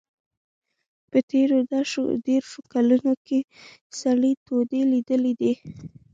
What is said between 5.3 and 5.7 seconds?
دي.